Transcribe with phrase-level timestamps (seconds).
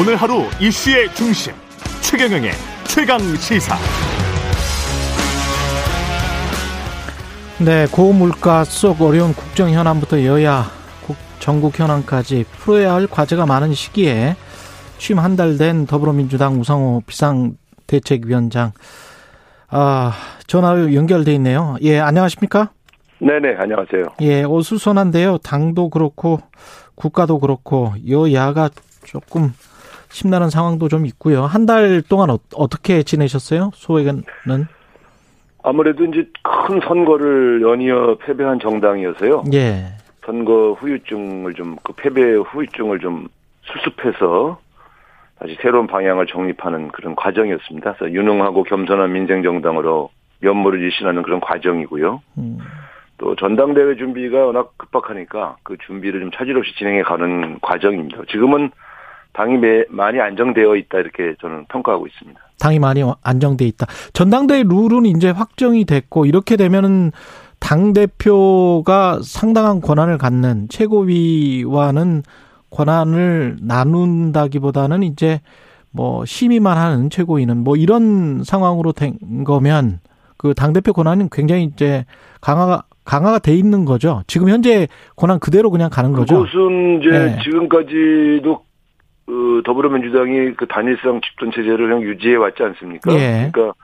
[0.00, 1.52] 오늘 하루 이슈의 중심
[2.02, 2.50] 최경영의
[2.84, 3.76] 최강 시사.
[7.64, 10.64] 네, 고물가 속 어려운 국정 현안부터 여야
[11.38, 14.36] 전국 현안까지 풀어야 할 과제가 많은 시기에
[14.98, 18.72] 취임 한 달 된 더불어민주당 우상호 비상대책위원장
[19.68, 20.12] 아
[20.46, 21.76] 전화 연결돼 있네요.
[21.82, 22.70] 예, 안녕하십니까?
[23.18, 24.04] 네네, 안녕하세요.
[24.22, 25.38] 예, 어수선한데요.
[25.38, 26.40] 당도 그렇고
[26.94, 28.70] 국가도 그렇고 여야가
[29.04, 29.52] 조금
[30.16, 31.42] 심란한 상황도 좀 있고요.
[31.44, 33.70] 한 달 동안 어, 떻게 지내셨어요?
[33.74, 34.22] 소외는?
[35.64, 39.44] 아무래도 이제 큰 선거를 연이어 패배한 정당이어서요.
[39.52, 39.86] 예.
[40.24, 43.26] 선거 후유증을 좀, 그 패배 후유증을 좀
[43.62, 44.58] 수습해서
[45.38, 47.94] 다시 새로운 방향을 정립하는 그런 과정이었습니다.
[47.94, 50.10] 그래서 유능하고 겸손한 민생정당으로
[50.40, 52.22] 면모를 일신하는 그런 과정이고요.
[52.38, 52.58] 음.
[53.18, 58.22] 또 전당대회 준비가 워낙 급박하니까 그 준비를 좀 차질 없이 진행해 가는 과정입니다.
[58.30, 58.70] 지금은
[59.36, 62.40] 당이 매, 많이 안정되어 있다 이렇게 저는 평가하고 있습니다.
[62.58, 63.86] 당이 많이 안정돼 있다.
[64.14, 67.12] 전당대회 룰은 이제 확정이 됐고 이렇게 되면은
[67.60, 72.22] 당 대표가 상당한 권한을 갖는 최고위와는
[72.70, 75.40] 권한을 나눈다기보다는 이제
[75.90, 80.00] 뭐 심의만 하는 최고위는 뭐 이런 상황으로 된 거면
[80.38, 82.06] 그당 대표 권한은 굉장히 이제
[82.40, 84.22] 강화가 강화가 돼 있는 거죠.
[84.26, 86.44] 지금 현재 권한 그대로 그냥 가는 거죠.
[86.44, 87.38] 그것은 이제 네.
[87.44, 88.65] 지금까지도
[89.26, 93.12] 그 더불어민주당이 그 단일성 집권 체제를 그냥 유지해 왔지 않습니까?
[93.12, 93.50] 예.
[93.52, 93.74] 그러니까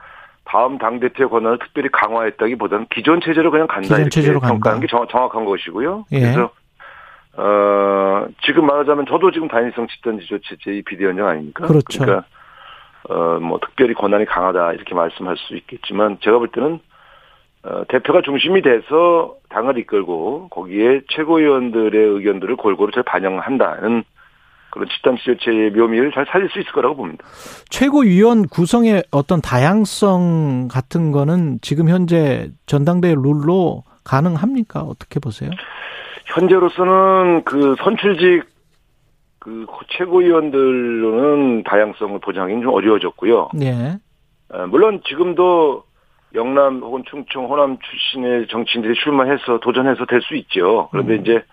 [0.45, 5.05] 다음 당 대표 권한을 특별히 강화했다기보다는 기존 체제로 그냥 간다 기존 이렇게 평가하는 게 정,
[5.09, 6.05] 확한 것이고요.
[6.13, 6.19] 예.
[6.19, 6.51] 그래서
[7.35, 11.67] 어 지금 말하자면 저도 지금 단일성 집단 지조 체제의 비대위원장 아닙니까?
[11.67, 12.03] 그렇죠.
[12.03, 12.27] 그러니까
[13.09, 16.79] 어뭐 특별히 권한이 강하다 이렇게 말씀할 수 있겠지만 제가 볼 때는
[17.63, 24.03] 어, 대표가 중심이 돼서 당을 이끌고 거기에 최고위원들의 의견들을 골고루 잘 반영한다는
[24.73, 27.23] 그런 집단 지조체의 묘미를 잘 살릴 수 있을 거라고 봅니다.
[27.69, 34.81] 최고위원 구성의 어떤 다양성 같은 거는 지금 현재 전당대회 룰로 가능합니까?
[34.81, 35.51] 어떻게 보세요?
[36.25, 38.45] 현재로서는 그 선출직
[39.37, 43.49] 그 최고위원들로는 다양성을 보장하기는 좀 어려워졌고요.
[43.53, 43.97] 네.
[44.69, 45.83] 물론 지금도
[46.33, 50.87] 영남 혹은 충청, 호남 출신의 정치인들이 출마해서 도전해서 될 수 있죠.
[50.91, 51.21] 그런데 음.
[51.21, 51.43] 이제 에,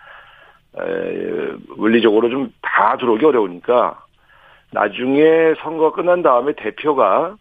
[1.76, 4.02] 물리적으로 좀 다 들어오기 어려우니까
[4.72, 7.36] 나중에 선거 끝난 다음에 대표가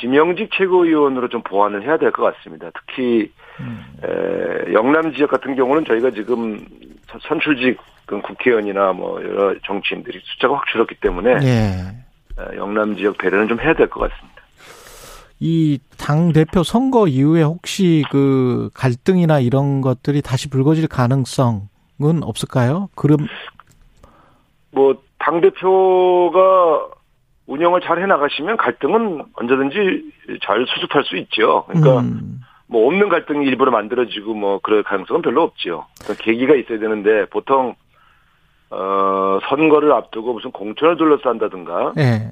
[0.00, 2.70] 지명직 최고위원으로 좀 보완을 해야 될 것 같습니다.
[2.74, 3.84] 특히 음.
[4.02, 6.66] 에, 영남 지역 같은 경우는 저희가 지금
[7.20, 12.42] 선출직 국회의원이나 뭐 여러 정치인들이 숫자가 확 줄었기 때문에 예.
[12.42, 14.42] 에, 영남 지역 배려는 좀 해야 될 것 같습니다.
[15.40, 21.68] 이 당 대표 선거 이후에 혹시 그 갈등이나 이런 것들이 다시 불거질 가능성
[22.00, 22.88] 은 없을까요?
[22.94, 23.26] 그럼
[24.70, 26.88] 뭐당 대표가
[27.46, 31.64] 운영을 잘 해나가시면 갈등은 언제든지 잘 수습할 수 있죠.
[31.66, 32.40] 그러니까 음.
[32.68, 35.86] 뭐 없는 갈등이 일부러 만들어지고 뭐 그럴 가능성은 별로 없죠.
[36.00, 37.74] 그러니까 계기가 있어야 되는데 보통
[38.70, 42.30] 어 선거를 앞두고 무슨 공천을 둘러싼다든가 네.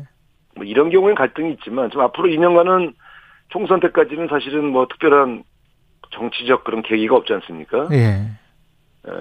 [0.54, 2.94] 뭐 이런 경우엔 갈등이 있지만 좀 앞으로 2년간은
[3.48, 5.44] 총선 때까지는 사실은 뭐 특별한
[6.10, 7.88] 정치적 그런 계기가 없지 않습니까?
[7.92, 8.26] 예.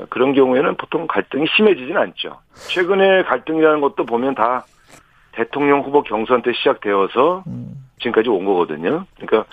[0.10, 2.40] 그런 경우에는 보통 갈등이 심해지진 않죠.
[2.54, 4.66] 최근에 갈등이라는 것도 보면 다
[5.34, 7.86] 대통령 후보 경선 때 시작되어서 음.
[8.00, 9.06] 지금까지 온 거거든요.
[9.16, 9.46] 그러니까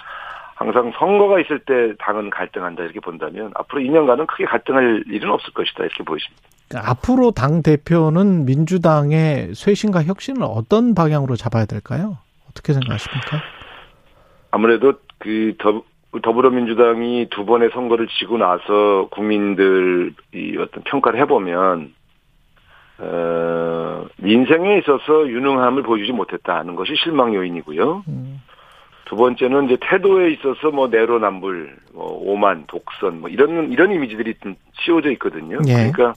[0.55, 5.85] 항상 선거가 있을 때 당은 갈등한다 이렇게 본다면 앞으로 2년간은 크게 갈등할 일은 없을 것이다
[5.85, 6.43] 이렇게 보이십니다.
[6.69, 12.19] 그러니까 앞으로 당 대표는 민주당의 쇄신과 혁신을 어떤 방향으로 잡아야 될까요?
[12.49, 13.43] 어떻게 생각하십니까?
[14.51, 15.83] 아무래도 그 더,
[16.21, 21.95] 더불어민주당이 두 번의 선거를 지고 나서 국민들이 어떤 평가를 해보면
[22.99, 28.05] 어, 민생에 있어서 유능함을 보여주지 못했다는 것이 실망 요인이고요.
[28.09, 28.43] 음.
[29.07, 34.55] 두 번째는 이제 태도에 있어서 뭐 내로남불, 뭐 오만, 독선, 뭐 이런 이런 이미지들이 좀
[34.73, 35.59] 씌워져 있거든요.
[35.67, 35.91] 예.
[35.91, 36.15] 그러니까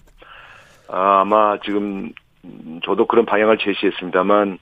[0.88, 2.12] 아마 지금
[2.83, 4.57] 저도 그런 방향을 제시했습니다만 에,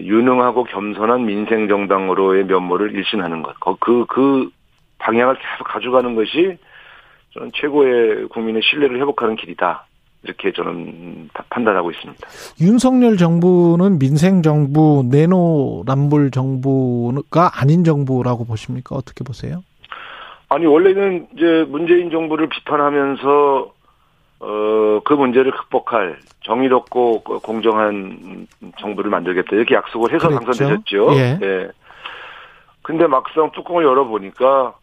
[0.00, 4.50] 유능하고 겸손한 민생 정당으로의 면모를 일신하는 것, 그그 그
[4.98, 6.58] 방향을 계속 가져가는 것이
[7.34, 9.86] 저는 최고의 국민의 신뢰를 회복하는 길이다.
[10.24, 12.28] 이렇게 저는 판단하고 있습니다.
[12.60, 18.94] 윤석열 정부는 민생 정부, 내노남불 정부가 아닌 정부라고 보십니까?
[18.94, 19.64] 어떻게 보세요?
[20.48, 23.72] 아니 원래는 이제 문재인 정부를 비판하면서
[24.42, 28.48] 어, 그 문제를 극복할 정의롭고 공정한
[28.80, 30.44] 정부를 만들겠다 이렇게 약속을 해서 그랬죠?
[30.44, 31.14] 당선되셨죠.
[31.14, 31.38] 예.
[31.38, 31.68] 네.
[32.82, 34.74] 근데 막상 뚜껑을 열어보니까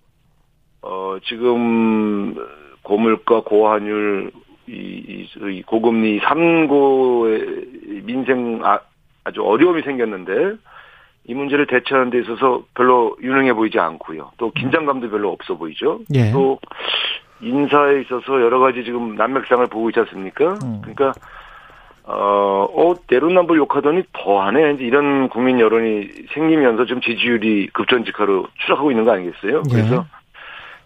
[0.82, 2.36] 어, 지금
[2.84, 4.32] 고물가, 고환율,
[4.68, 8.80] 이, 이 고금리 3고의 민생 아,
[9.26, 10.56] 아주 어려움이 생겼는데
[11.26, 14.32] 이 문제를 대처하는 데 있어서 별로 유능해 보이지 않고요.
[14.38, 16.00] 또 긴장감도 별로 없어 보이죠.
[16.14, 16.32] 예.
[16.32, 16.60] 또
[17.42, 20.58] 인사에 있어서 여러 가지 지금 난맥상을 보고 있지 않습니까?
[20.64, 20.82] 음.
[20.82, 21.14] 그러니까
[22.04, 24.74] 어, 어, 내로남불 욕하더니 더하네.
[24.74, 29.64] 이제 이런 국민 여론이 생기면서 좀 지지율이 급전직하로 추락하고 있는 거 아니겠어요?
[29.70, 29.72] 예.
[29.72, 30.06] 그래서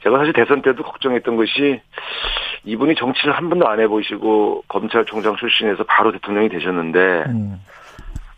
[0.04, 1.82] 제가 사실 대선 때도 걱정했던 것이
[2.66, 7.62] 이분이 정치를 한 번도 안 해보시고 검찰총장 출신에서 바로 대통령이 되셨는데 음.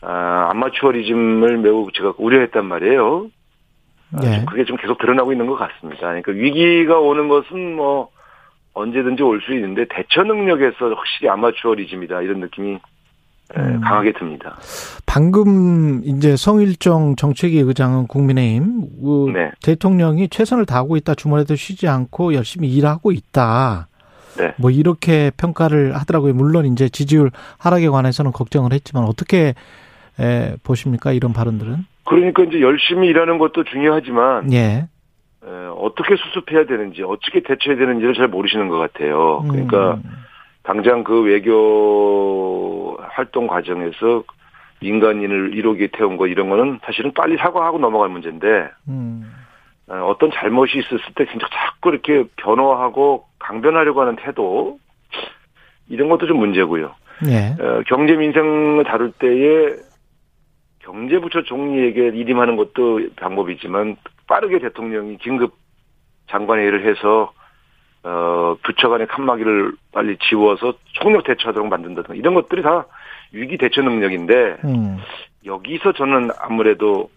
[0.01, 3.27] 아, 아마추어리즘을 매우 제가 우려했단 말이에요.
[4.17, 4.35] 아, 예.
[4.37, 6.01] 좀 그게 좀 계속 드러나고 있는 것 같습니다.
[6.01, 8.09] 그러니까 위기가 오는 것은 뭐
[8.73, 13.79] 언제든지 올 수 있는데 대처 능력에서 확실히 아마추어리즘이다 이런 느낌이 에, 음.
[13.81, 14.55] 강하게 듭니다.
[15.05, 19.51] 방금 이제 성일정 정책위 의장은 국민의힘 그 네.
[19.63, 23.87] 대통령이 최선을 다하고 있다 주말에도 쉬지 않고 열심히 일하고 있다.
[24.37, 24.53] 네.
[24.57, 26.33] 뭐 이렇게 평가를 하더라고요.
[26.33, 29.53] 물론 이제 지지율 하락에 관해서는 걱정을 했지만 어떻게
[30.19, 31.85] 에, 보십니까 이런 발언들은?
[32.05, 34.87] 그러니까 이제 열심히 일하는 것도 중요하지만 예.
[35.43, 39.43] 에, 어떻게 수습해야 되는지 어떻게 대처해야 되는지를 잘 모르시는 것 같아요.
[39.47, 40.03] 그러니까 음.
[40.63, 44.23] 당장 그 외교 활동 과정에서
[44.81, 49.31] 민간인을 1호기에 태운 거 이런 거는 사실은 빨리 사과하고 넘어갈 문제인데 음.
[49.87, 54.79] 어, 어떤 잘못이 있었을 때 진짜 자꾸 이렇게 변호하고 강변하려고 하는 태도
[55.87, 56.93] 이런 것도 좀 문제고요.
[57.27, 57.55] 예.
[57.59, 59.75] 어, 경제 민생을 다룰 때에
[60.85, 63.97] 경제부처 총리에게 일임하는 것도 방법이지만
[64.27, 65.55] 빠르게 대통령이 긴급
[66.29, 67.33] 장관회의를 해서
[68.03, 72.85] 어, 부처 간의 칸막이를 빨리 지워서 총력 대처하도록 만든다든가 이런 것들이 다
[73.31, 74.99] 위기 대처 능력인데 음.
[75.43, 77.09] 여기서 저는 아무래도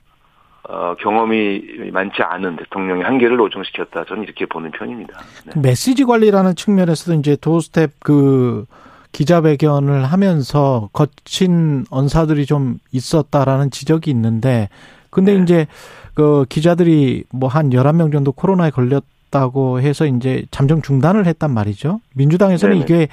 [0.67, 4.05] 어, 경험이 많지 않은 대통령의 한계를 노정시켰다.
[4.05, 5.19] 저는 이렇게 보는 편입니다.
[5.47, 5.61] 네.
[5.61, 8.65] 메시지 관리라는 측면에서도 이제 도스텝 그
[9.13, 14.69] 기자회견을 하면서 거친 언사들이 좀 있었다라는 지적이 있는데
[15.11, 15.43] 근데 네.
[15.43, 15.67] 이제
[16.15, 22.01] 그 기자들이 뭐한 11명 정도 코로나에 걸렸다고 해서 이제 잠정 중단을 했단 말이죠.
[22.15, 22.85] 민주당에서는 네네.
[22.85, 23.09] 이게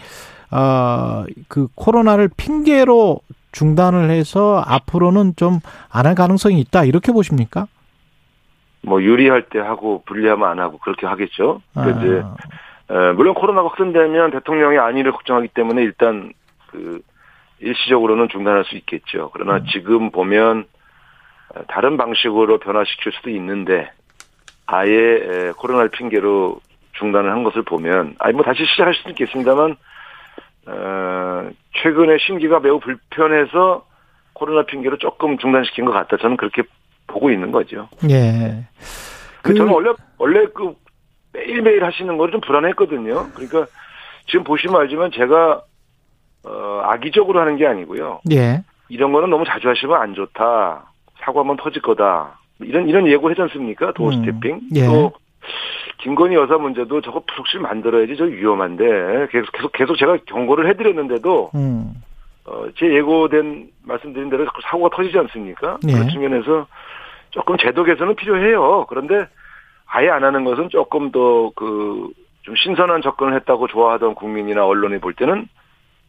[0.49, 3.19] 아그 코로나를 핑계로
[3.51, 5.59] 중단을 해서 앞으로는 좀
[5.89, 7.67] 안 할 가능성이 있다 이렇게 보십니까?
[8.81, 11.61] 뭐 유리할 때 하고 불리하면 안 하고 그렇게 하겠죠.
[11.73, 12.23] 그 이제 아, 에,
[12.87, 16.31] 물론 코로나가 확산되면 대통령의 안위를 걱정하기 때문에 일단
[16.71, 17.01] 그
[17.59, 19.31] 일시적으로는 중단할 수 있겠죠.
[19.33, 19.65] 그러나 음.
[19.71, 20.65] 지금 보면
[21.55, 23.89] 어, 다른 방식으로 변화시킬 수도 있는데
[24.67, 26.59] 아예 에, 코로나를 핑계로
[26.93, 29.75] 중단을 한 것을 보면 아니 뭐 다시 시작할 수도 있겠습니다만
[30.67, 31.49] 어,
[31.81, 33.85] 최근에 심기가 매우 불편해서
[34.33, 36.17] 코로나 핑계로 조금 중단시킨 것 같다.
[36.17, 36.63] 저는 그렇게
[37.07, 37.87] 보고 있는 거죠.
[38.09, 38.65] 예.
[39.41, 40.73] 그 그- 저는 원래 원래 그
[41.35, 43.27] 매일매일 하시는 거를 좀 불안했거든요.
[43.33, 43.65] 그러니까
[44.27, 45.61] 지금 보시면 알지만 제가
[46.45, 48.21] 어 악의적으로 하는 게 아니고요.
[48.31, 48.63] 예.
[48.89, 50.91] 이런 거는 너무 자주 하시면 안 좋다.
[51.19, 52.39] 사고하면 터질 거다.
[52.59, 53.91] 이런 이런 예고 하지 않습니까?
[53.93, 54.61] 도어 음, 스태핑.
[54.75, 54.85] 예.
[54.85, 55.11] 또
[55.99, 61.93] 김건희 여사 문제도 저거 부속실 만들어야지 저 위험한데 계속 계속 계속 제가 경고를 해드렸는데도 음.
[62.45, 65.77] 어, 제 예고된 말씀드린 대로 자꾸 사고가 터지지 않습니까?
[65.87, 65.93] 예.
[65.93, 66.67] 그런 측면에서
[67.31, 68.85] 조금 제도 개선은 필요해요.
[68.87, 69.27] 그런데
[69.85, 72.11] 아예 안 하는 것은 조금 더 그
[72.45, 75.47] 좀 신선한 접근을 했다고 좋아하던 국민이나 언론이 볼 때는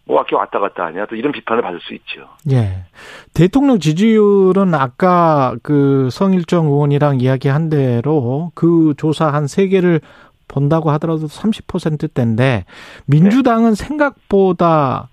[0.05, 2.29] 뭐 이렇게 왔다 갔다 하냐 또 이런 비판을 받을 수 있죠.
[2.51, 2.85] 예.
[3.33, 10.03] 대통령 지지율은 아까 그 성일정 의원이랑 이야기한 대로 그 조사 한 세 개를
[10.47, 12.67] 본다고 하더라도 30%대인데
[13.07, 15.09] 민주당은 생각보다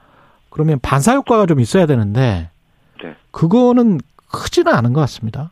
[0.49, 2.49] 그러면 반사 효과가 좀 있어야 되는데
[3.01, 3.15] 네.
[3.31, 5.51] 그거는 크지는 않은 것 같습니다.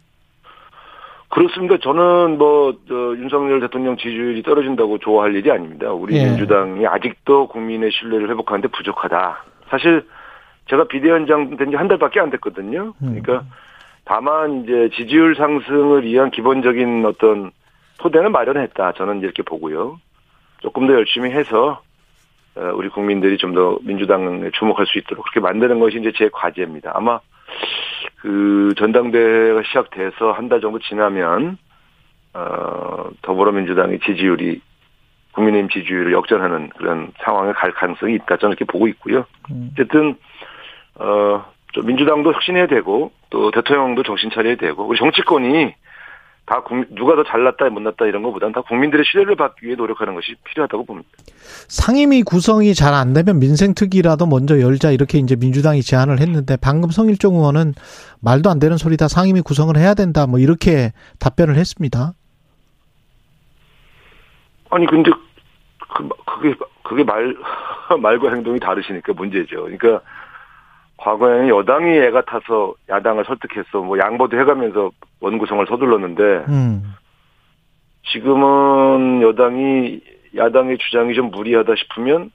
[1.31, 1.77] 그렇습니다.
[1.77, 5.91] 저는 뭐, 저, 윤석열 대통령 지지율이 떨어진다고 좋아할 일이 아닙니다.
[5.91, 6.25] 우리 예.
[6.25, 9.43] 민주당이 아직도 국민의 신뢰를 회복하는데 부족하다.
[9.69, 10.05] 사실
[10.69, 12.93] 제가 비대위원장 된 지 한 달밖에 안 됐거든요.
[12.99, 13.43] 그러니까
[14.05, 17.51] 다만 이제 지지율 상승을 위한 기본적인 어떤
[17.99, 18.93] 토대는 마련했다.
[18.93, 19.99] 저는 이렇게 보고요.
[20.61, 21.81] 조금 더 열심히 해서
[22.55, 26.91] 어, 우리 국민들이 좀 더 민주당에 주목할 수 있도록 그렇게 만드는 것이 이제 제 과제입니다.
[26.93, 27.19] 아마
[28.21, 31.57] 그 전당대회가 시작돼서 한 달 정도 지나면
[32.33, 34.61] 어 더불어민주당의 지지율이
[35.33, 39.25] 국민의힘 지지율을 역전하는 그런 상황에 갈 가능성이 있다 저는 이렇게 보고 있고요.
[39.49, 39.71] 음.
[39.73, 40.15] 어쨌든
[40.95, 45.73] 어좀 민주당도 혁신해야 되고 또 대통령도 정신 차려야 되고 우리 정치권이
[46.51, 50.35] 다 국- 누가 더 잘났다 못났다 이런 것보다는 다 국민들의 신뢰를 받기 위해 노력하는 것이
[50.43, 51.07] 필요하다고 봅니다.
[51.69, 57.35] 상임위 구성이 잘 안 되면 민생특위라도 먼저 열자 이렇게 이제 민주당이 제안을 했는데 방금 성일종
[57.35, 57.73] 의원은
[58.19, 62.11] 말도 안 되는 소리다 상임위 구성을 해야 된다 뭐 이렇게 답변을 했습니다.
[64.71, 65.09] 아니 근데
[65.95, 67.33] 그, 그게 그게 말
[68.01, 69.63] 말과 행동이 다르시니까 문제죠.
[69.63, 70.01] 그러니까
[71.01, 76.93] 과거에는 여당이 애가 타서 야당을 설득해서 뭐 양보도 해가면서 원구성을 서둘렀는데 음.
[78.11, 80.01] 지금은 여당이
[80.37, 82.31] 야당의 주장이 좀 무리하다 싶으면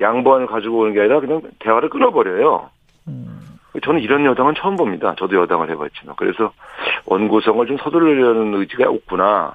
[0.00, 2.70] 양보안을 가지고 오는 게 아니라 그냥 대화를 끊어버려요.
[3.08, 3.40] 음.
[3.84, 5.14] 저는 이런 여당은 처음 봅니다.
[5.18, 6.16] 저도 여당을 해봤지만.
[6.16, 6.52] 그래서
[7.04, 9.54] 원구성을 좀 서두르려는 의지가 없구나.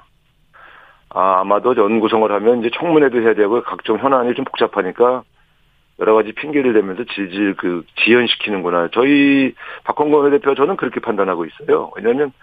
[1.09, 5.23] 아, 아마도 원구성을 하면 이제 청문회도 해야 되고 각종 현안이 좀 복잡하니까
[6.01, 8.89] 여러 가지 핑계를 대면서 질질 그 지연시키는구나.
[8.91, 9.53] 저희
[9.83, 11.91] 박홍건 대표 저는 그렇게 판단하고 있어요.
[11.95, 12.33] 왜냐하면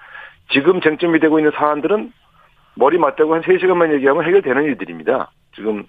[0.52, 2.12] 지금 쟁점이 되고 있는 사안들은
[2.76, 5.32] 머리 맞대고 한 3시간만 얘기하면 해결되는 일들입니다.
[5.56, 5.84] 지금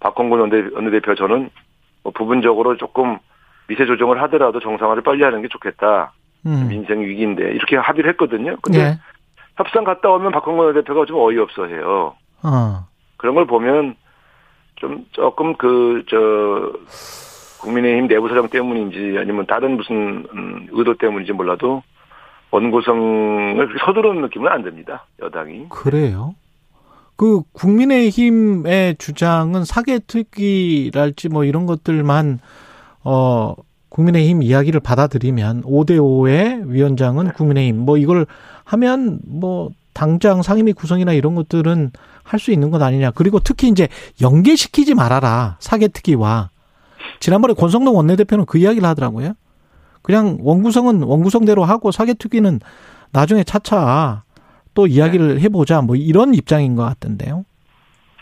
[0.00, 0.38] 박홍근
[0.74, 1.48] 원내대표 저는
[2.02, 3.18] 뭐 부분적으로 조금
[3.68, 6.12] 미세 조정을 하더라도 정상화를 빨리 하는 게 좋겠다.
[6.44, 6.68] 음.
[6.68, 8.56] 민생 위기인데 이렇게 합의를 했거든요.
[8.60, 8.98] 근데 예.
[9.56, 12.14] 협상 갔다 오면 박홍근 대표가 좀 어이없어 해요.
[12.42, 12.86] 어.
[13.16, 13.96] 그런 걸 보면
[14.76, 16.72] 좀 조금 그 저
[17.64, 21.82] 국민의힘 내부 사정 때문인지 아니면 다른 무슨 음, 의도 때문인지 몰라도
[22.50, 25.06] 그렇게 서두르는 느낌은 안 듭니다.
[25.20, 25.70] 여당이.
[25.70, 26.34] 그래요.
[27.16, 32.38] 그 국민의힘의 주장은 사개특위랄지 뭐 이런 것들만
[33.02, 33.54] 어
[33.88, 38.26] 국민의힘 이야기를 받아들이면 5대 5의 위원장은 국민의힘 뭐 이걸
[38.64, 41.90] 하면 뭐 당장 상임위 구성이나 이런 것들은
[42.22, 43.10] 할 수 있는 것 아니냐.
[43.12, 43.88] 그리고 특히 이제
[44.20, 45.56] 연계시키지 말아라.
[45.60, 46.50] 사개특위와
[47.20, 49.34] 지난번에 권성동 원내대표는 그 이야기를 하더라고요.
[50.02, 52.60] 그냥 원구성은 원구성대로 하고 사개특위는
[53.12, 54.24] 나중에 차차
[54.74, 57.44] 또 이야기를 해보자 뭐 이런 입장인 것 같던데요.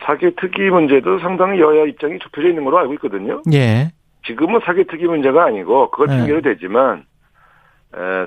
[0.04, 3.42] 사개특위 문제도 상당히 여야 입장이 좁혀져 있는 걸로 알고 있거든요.
[3.52, 3.92] 예.
[4.26, 6.18] 지금은 사개특위 문제가 아니고 그걸 네.
[6.18, 7.02] 핑계로 대지만 에,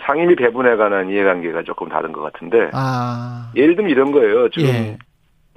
[0.05, 3.51] 상임위 배분에 관한 이해관계가 조금 다른 것 같은데 아.
[3.55, 4.49] 예를 들면 이런 거예요.
[4.49, 4.97] 지금 예.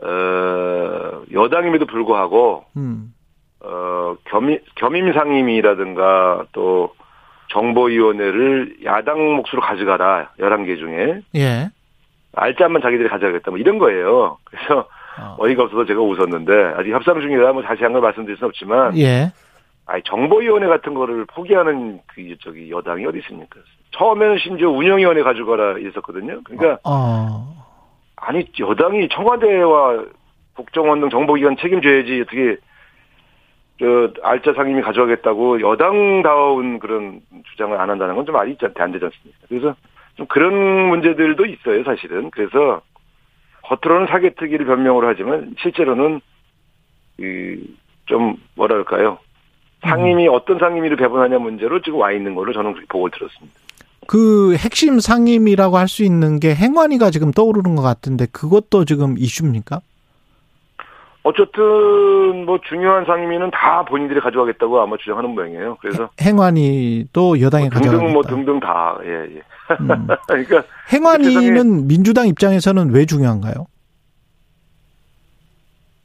[0.03, 3.13] 어, 여당임에도 불구하고 음.
[3.61, 6.95] 어, 겸임, 겸임 상임위라든가 또
[7.51, 10.31] 정보위원회를 야당 몫으로 가져가라.
[10.39, 11.21] 11개 중에.
[11.35, 11.71] 예.
[12.35, 13.51] 알짜만 자기들이 가져가겠다.
[13.51, 14.39] 뭐 이런 거예요.
[14.45, 14.89] 그래서
[15.21, 15.37] 어.
[15.39, 19.33] 어이가 없어서 제가 웃었는데 아직 협상 중이라 뭐 자세한 걸 말씀드릴 수는 없지만 예.
[19.87, 23.59] 아니 정보위원회 같은 거를 포기하는 그 저기 여당이 어디 있습니까?
[23.99, 26.41] 처음에는 심지어 운영위원회 가져가라 이랬었거든요.
[26.45, 27.67] 그러니까 어.
[28.17, 30.05] 아니 여당이 청와대와
[30.55, 32.57] 국정원 등 정보기관 책임져야지 어떻게
[33.81, 39.39] 저 알짜 상임위 가져가겠다고 여당다운 그런 주장을 안 한다는 건 좀 말이 안 되지 않습니까?
[39.49, 39.75] 그래서
[40.17, 40.53] 좀 그런
[40.89, 42.31] 문제들도 있어요, 사실은.
[42.31, 42.81] 그래서
[43.63, 46.21] 겉으로는 사개특위를 변명으로 하지만 실제로는
[47.19, 49.19] 이좀 뭐랄까요?
[49.83, 53.55] 상임위 어떤 상임위를 배분하냐 문제로 지금 와 있는 걸로 저는 보고 들었습니다.
[54.09, 59.81] 그 핵심 상임이라고 할 수 있는 게 행안위가 지금 떠오르는 것 같은데 그것도 지금 이슈입니까?
[61.25, 65.77] 어쨌든 뭐 중요한 상임위는 다 본인들이 가져가겠다고 아마 주장하는 모양이에요.
[65.83, 68.13] 그래서 행안위도 여당이 뭐 등등 가져가겠다.
[68.13, 69.43] 뭐 등등 다 예, 예.
[69.81, 70.07] 음.
[70.27, 73.67] 그러니까 행안위는 민주당 입장에서는 왜 중요한가요?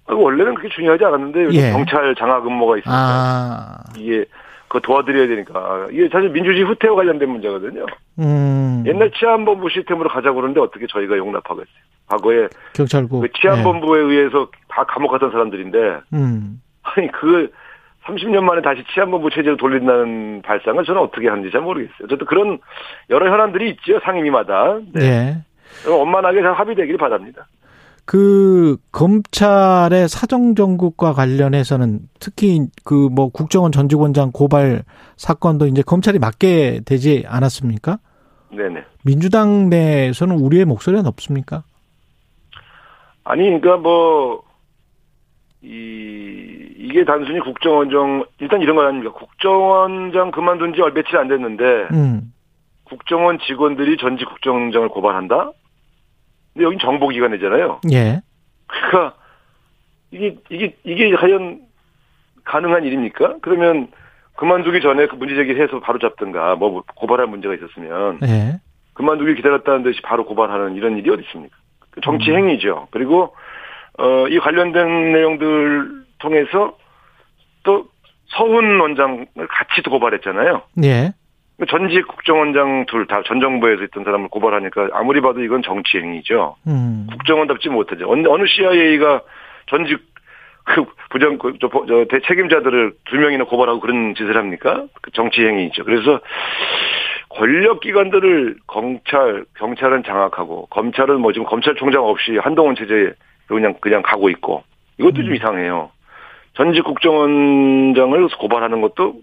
[0.08, 1.72] 원래는 그렇게 중요하지 않았는데 예.
[1.72, 4.26] 경찰 장악 음모가 있으니까 아, 이게
[4.74, 7.86] 그거 도와드려야 되니까 이게 사실 민주주의 후퇴와 관련된 문제거든요.
[8.18, 8.84] 음.
[8.88, 11.84] 옛날 치안본부 시스템으로 가자고 그러는데 어떻게 저희가 용납하겠어요?
[12.08, 13.22] 과거에 경찰국.
[13.22, 16.00] 그 치안본부에 의해서 다 감옥 갔던 사람들인데 예.
[16.14, 16.60] 음.
[16.82, 17.52] 아니 그
[18.06, 22.06] 30년 만에 다시 치안본부 체제로 돌린다는 발상을 저는 어떻게 하는지 잘 모르겠어요.
[22.06, 22.58] 어쨌든 그런
[23.12, 24.80] 여러 현안들이 있죠 상임위마다.
[24.92, 25.04] 네.
[25.86, 25.90] 예.
[25.90, 27.46] 원만하게 잘 합의되기를 바랍니다.
[28.06, 34.84] 그 검찰의 사정 정국과 관련해서는 특히 그 뭐 국정원 전직원장 고발
[35.16, 38.00] 사건도 이제 검찰이 맡게 되지 않았습니까?
[38.52, 38.84] 네네.
[39.06, 41.64] 민주당 내에서는 우리의 목소리는 없습니까?
[43.24, 44.44] 아니, 그러니까 뭐,
[45.62, 49.14] 이, 이게 단순히 국정원장, 일단 이런 거 아닙니까?
[49.14, 52.34] 국정원장 그만둔 지 며칠 안 됐는데, 음.
[52.84, 55.52] 국정원 직원들이 전직 국정원장을 고발한다?
[56.54, 57.82] 근데 여긴 정보기관이잖아요.
[57.92, 58.22] 예.
[58.68, 59.16] 그러니까,
[60.12, 61.62] 이게, 이게, 이게 과연
[62.44, 63.38] 가능한 일입니까?
[63.42, 63.88] 그러면
[64.36, 68.60] 그만두기 전에 그 문제 제기를 해서 바로 잡든가, 뭐 고발할 문제가 있었으면, 예.
[68.94, 71.56] 그만두길 기다렸다는 듯이 바로 고발하는 이런 일이 어디 있습니까?
[71.90, 72.38] 그 정치 음.
[72.38, 72.88] 행위죠.
[72.92, 73.36] 그리고
[73.98, 76.78] 어, 이 관련된 내용들 통해서
[77.64, 77.86] 또
[78.28, 80.64] 서훈 원장을 같이 또 고발했잖아요.
[80.84, 81.14] 예.
[81.66, 86.56] 전직 국정원장 둘 다 전 정부에서 있던 사람을 고발하니까 아무리 봐도 이건 정치 행위죠.
[86.68, 87.08] 음.
[87.12, 88.10] 국정원답지 못하죠.
[88.10, 89.22] 어느, 어느 CIA가
[89.68, 90.00] 전직
[90.66, 94.86] 그 부정 그, 저, 저 대책임자들을 두 명이나 고발하고 그런 짓을 합니까?
[95.02, 95.84] 그 정치 행위죠.
[95.84, 96.22] 그래서
[97.30, 103.12] 권력 기관들을 검찰, 경찰은 장악하고 검찰은 뭐 지금 검찰총장 없이 한동훈 체제에
[103.48, 104.64] 그냥 그냥 가고 있고
[105.00, 105.36] 이것도 좀 음.
[105.36, 105.92] 이상해요.
[106.54, 109.16] 전직 국정원장을 고발하는 것도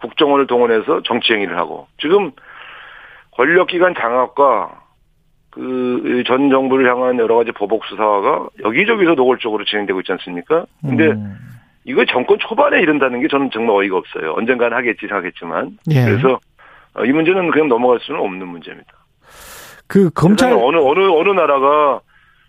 [0.00, 2.32] 국정원을 동원해서 정치 행위를 하고 지금
[3.32, 4.80] 권력기관 장악과
[5.50, 10.64] 그 전 정부를 향한 여러 가지 보복 수사가 여기저기서 노골적으로 진행되고 있지 않습니까?
[10.80, 11.36] 근데 음.
[11.84, 14.34] 이거 정권 초반에 이른다는 게 저는 정말 어이가 없어요.
[14.34, 16.04] 언젠가는 하겠지 하겠지만 예.
[16.04, 16.38] 그래서
[16.94, 18.92] 어, 이 문제는 그냥 넘어갈 수는 없는 문제입니다.
[19.86, 22.00] 그 검찰 어느 어느 어느 나라가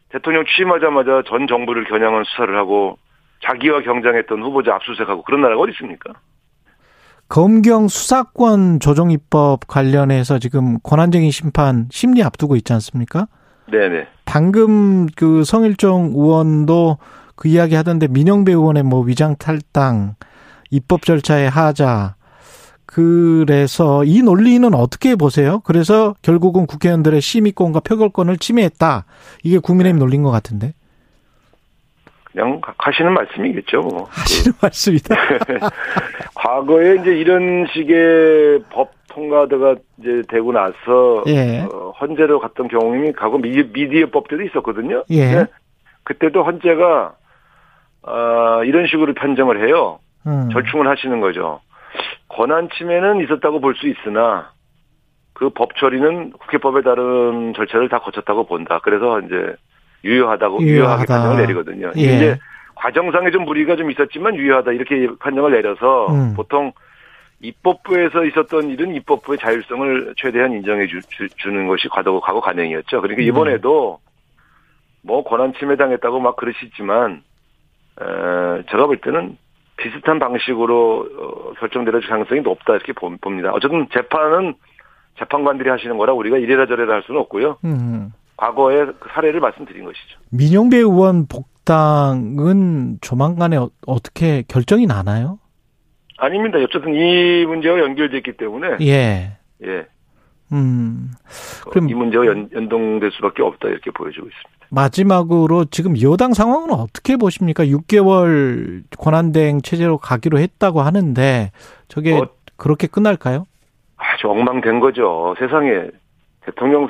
[0.10, 2.98] 대통령 취임하자마자 전 정부를 겨냥한 수사를 하고
[3.44, 6.14] 자기와 경쟁했던 후보자 압수수색하고 그런 나라가 어디 있습니까?
[7.32, 13.30] 검경 수사권 조정 입법 관련해서 지금 권한쟁의 심판 심리 앞두고 있지 않습니까?
[13.72, 14.06] 네네.
[14.26, 16.98] 방금 그 성일종 의원도
[17.38, 20.16] 그 이야기 하던데 민영배 의원의 뭐 위장 탈당,
[20.72, 22.16] 입법 절차의 하자.
[22.86, 25.62] 그래서 이 논리는 어떻게 보세요?
[25.62, 29.06] 그래서 결국은 국회의원들의 심의권과 표결권을 침해했다.
[29.44, 30.74] 이게 국민의힘 논리인 것 같은데.
[32.26, 33.80] 그냥 하시는 말씀이겠죠.
[33.80, 34.08] 뭐.
[34.10, 35.16] 하시는 말씀이다.
[36.44, 41.62] 과거에 이제 이런 식의 법 통과가 이제 되고 나서 예.
[41.72, 45.04] 어, 헌재로 갔던 경험이 과거 미, 미디어법 때도 있었거든요.
[45.12, 45.28] 예.
[45.34, 45.46] 근데
[46.04, 47.14] 그때도 헌재가
[48.04, 50.00] 아, 이런 식으로 판정을 해요.
[50.26, 50.50] 음.
[50.52, 51.60] 절충을 하시는 거죠.
[52.30, 54.52] 권한 침해는 있었다고 볼 수 있으나
[55.34, 58.80] 그 법 처리는 국회법에 따른 절차를 다 거쳤다고 본다.
[58.84, 59.36] 그래서 이제
[60.04, 61.14] 유효하다고 유효하게 유효하다.
[61.14, 61.92] 판정을 내리거든요.
[61.98, 62.02] 예.
[62.02, 62.40] 이제
[62.82, 66.34] 과정상에 좀 무리가 좀 있었지만 유효하다 이렇게 판정을 내려서 음.
[66.36, 66.72] 보통
[67.40, 71.00] 입법부에서 있었던 일은 입법부의 자율성을 최대한 인정해 주,
[71.52, 73.02] 는 것이 과거 과거 관행이었죠.
[73.02, 73.28] 그러니까 음.
[73.28, 74.00] 이번에도
[75.04, 77.22] 뭐 권한 침해 당했다고 막 그러시지만
[78.02, 79.38] 에, 제가 볼 때는
[79.78, 83.52] 비슷한 방식으로 어, 결정될 가능성이 높다 이렇게 보- 봅니다.
[83.54, 84.56] 어쨌든 재판은
[85.20, 87.58] 재판관들이 하시는 거라 우리가 이래라 저래라 할 수는 없고요.
[87.64, 88.12] 음.
[88.38, 90.18] 과거의 그 사례를 말씀드린 것이죠.
[90.32, 95.40] 민영배 의원 복 당은 조만간에 어, 어떻게 결정이 나나요?
[96.18, 96.58] 아닙니다.
[96.60, 99.38] 어쨌든 이 문제와 연결됐기 때문에 예.
[99.64, 99.86] 예,
[100.52, 101.12] 음.
[101.66, 104.50] 어, 그럼- 이 문제와 연, 연동될 수밖에 없다 이렇게 보여지고 있습니다.
[104.70, 107.66] 마지막으로 지금 여당 상황은 어떻게 보십니까?
[107.66, 111.52] 6개월 권한대행 체제로 가기로 했다고 하는데
[111.90, 112.30] 저게 어.
[112.56, 113.46] 그렇게 끝날까요?
[113.98, 115.36] 아주 엉망된 거죠.
[115.40, 115.88] 세상에
[116.44, 116.88] 대통령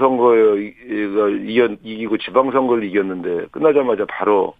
[1.48, 4.56] 이겨, 이기고 지방선거를 이겼는데 끝나자마자 바로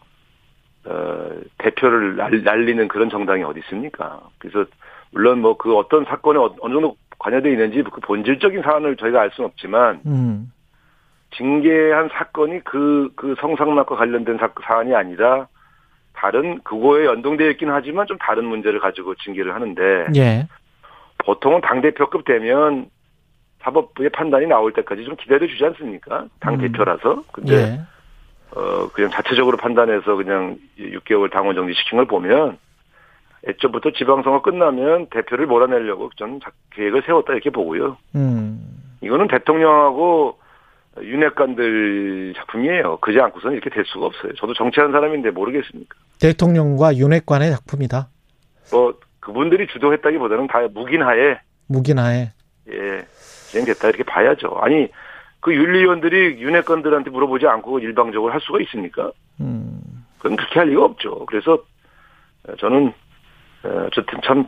[0.86, 4.20] 어, 대표를 날, 날리는 그런 정당이 어디 있습니까?
[4.40, 4.66] 그래서
[5.12, 9.30] 물론 뭐 그 어떤 사건에 어- 어느 정도 관여되어 있는지 그 본질적인 사안을 저희가 알
[9.32, 10.52] 수는 없지만 음.
[11.36, 15.48] 징계한 사건이 그, 그 성상납과 관련된 사, 사안이 아니라
[16.14, 20.48] 다른 그거에 연동되어 있긴 하지만 좀 다른 문제를 가지고 징계를 하는데 예.
[21.20, 22.88] 보통은 당 대표급 되면
[23.62, 26.26] 사법부의 판단이 나올 때까지 좀 기다려 주지 않습니까?
[26.40, 27.24] 당 대표라서.
[27.32, 27.82] 근데, 예.
[28.56, 32.58] 어, 그냥 자체적으로 판단해서 그냥 6개월 당원 정지 시킨 걸 보면
[33.48, 37.98] 애초부터 지방선거 끝나면 대표를 몰아내려고 저는 자- 계획을 세웠다 이렇게 보고요.
[38.16, 38.62] 음.
[39.02, 40.38] 이거는 대통령하고
[41.02, 42.98] 윤핵관들 작품이에요.
[42.98, 44.34] 그지 않고서는 이렇게 될 수가 없어요.
[44.36, 45.96] 저도 정치하는 사람인데 모르겠습니까?
[46.20, 48.10] 대통령과 윤핵관의 작품이다.
[48.72, 52.30] 뭐, 그분들이 주도했다기보다는 다 묵인하에 무기나에.
[53.52, 54.58] 예, 진행됐다 이렇게 봐야죠.
[54.62, 54.88] 아니
[55.40, 59.12] 그 윤리위원들이 윤핵관들한테 물어보지 않고 일방적으로 할 수가 있습니까?
[59.40, 59.82] 음.
[60.18, 61.26] 그건 그렇게 할 리가 없죠.
[61.26, 61.64] 그래서
[62.60, 62.94] 저는
[63.64, 64.46] 어, 어쨌든 참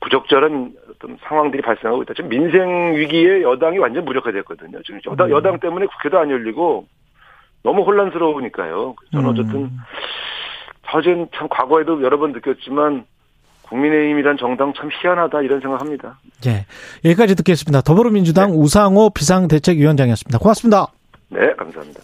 [0.00, 2.14] 부적절한 어떤 상황들이 발생하고 있다.
[2.14, 4.82] 지금 민생 위기에 여당이 완전 무력화됐거든요.
[4.82, 5.30] 지금 여당, 음.
[5.32, 6.86] 여당 때문에 국회도 안 열리고
[7.62, 8.94] 너무 혼란스러우니까요.
[9.12, 9.78] 저는 어쨌든 음.
[10.84, 13.06] 사실 참 과거에도 여러 번 느꼈지만
[13.72, 16.18] 국민의힘이란 정당 참 희한하다 이런 생각합니다.
[16.46, 16.66] 예.
[17.04, 17.80] 여기까지 듣겠습니다.
[17.80, 20.38] 더불어민주당 우상호 비상대책위원장이었습니다.
[20.38, 20.88] 고맙습니다.
[21.30, 22.00] 네, 감사합니다.